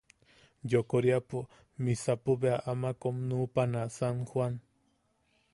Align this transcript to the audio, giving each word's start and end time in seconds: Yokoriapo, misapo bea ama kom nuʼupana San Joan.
Yokoriapo, 0.71 1.39
misapo 1.83 2.31
bea 2.41 2.57
ama 2.71 2.89
kom 3.01 3.15
nuʼupana 3.27 3.81
San 3.95 4.15
Joan. 4.29 4.53